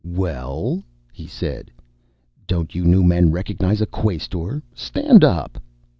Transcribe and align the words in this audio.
"Well?" 0.03 0.81
he 1.13 1.27
said. 1.27 1.69
"Don't 2.47 2.73
you 2.73 2.85
new 2.85 3.03
men 3.03 3.29
recognize 3.29 3.81
a 3.81 3.85
Quaestor? 3.85 4.63
Stand 4.73 5.23
up!" 5.23 5.61